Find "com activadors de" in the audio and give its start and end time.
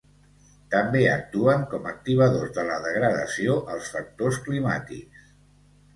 1.75-2.65